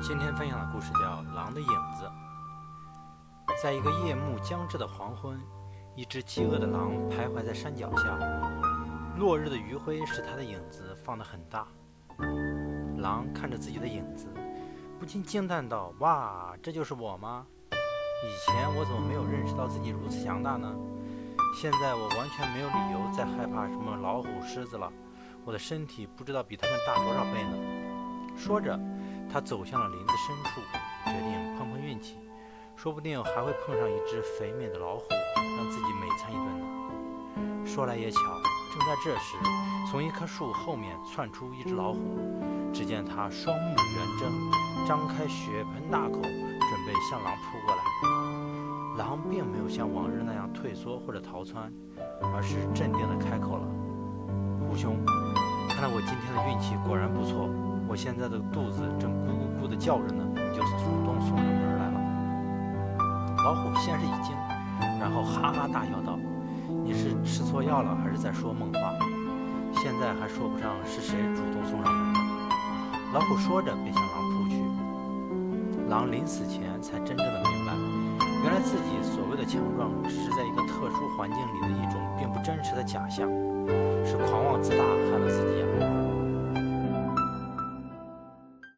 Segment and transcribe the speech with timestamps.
[0.00, 2.04] 今天分享的故事叫《狼的影子》。
[3.62, 5.40] 在一个夜幕将至的黄昏，
[5.96, 8.16] 一只饥饿的狼徘徊在山脚下，
[9.18, 11.66] 落日的余晖使它的影子放得很大。
[12.98, 14.28] 狼看着自己的影子，
[15.00, 17.44] 不禁惊叹道：“哇，这就是我吗？
[17.72, 20.72] 以前我怎么没有认识到自己如此强大呢？
[21.60, 24.92] 现在我完全没有理由再害怕什么老虎、狮子了。
[25.44, 27.56] 我的身体不知道比它们大多少倍呢。”
[28.38, 28.78] 说着。
[29.30, 30.60] 他走向了林子深处，
[31.04, 32.18] 决定碰碰运气，
[32.76, 35.04] 说不定还会碰上一只肥美的老虎，
[35.36, 37.66] 让自己美餐一顿呢。
[37.66, 38.18] 说来也巧，
[38.72, 39.36] 正在这时，
[39.90, 41.98] 从一棵树后面窜出一只老虎。
[42.70, 44.30] 只见它双目圆睁，
[44.86, 47.82] 张开血盆大口，准备向狼扑过来。
[48.98, 51.72] 狼并没有像往日那样退缩或者逃窜，
[52.34, 53.66] 而是镇定地开口了
[54.68, 55.02] ：“虎兄，
[55.70, 57.48] 看来我今天的运气果然不错。”
[57.88, 61.96] 我现在的肚子正咕咕咕地叫着呢，就主动送上门来了。
[63.42, 64.36] 老虎先是一惊，
[65.00, 66.18] 然后哈哈大笑道
[66.84, 68.92] ：“你是吃错药了，还是在说梦话？
[69.72, 72.20] 现在还说不上是谁主动送上门的。”
[73.16, 74.62] 老虎说着便向狼扑去。
[75.88, 77.72] 狼临死前才真正的明白，
[78.44, 83.26] 原来自己所谓的强壮，只是在一个特殊环境里的一种并不真实的假象，
[84.04, 85.67] 是狂妄自大害了自己啊！